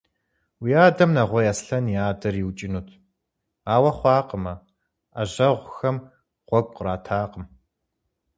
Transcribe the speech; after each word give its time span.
Уи 0.61 0.71
адэм 0.87 1.09
Нэгъуей 1.15 1.47
Аслъэн 1.53 1.85
и 1.93 1.95
адэр 2.09 2.35
иукӀынут, 2.41 2.89
ауэ 3.73 3.91
хъуакъым, 3.97 4.45
Ӏэжьэгъухэм 5.13 5.97
гъуэгу 6.47 6.73
къратакъым. 6.75 7.45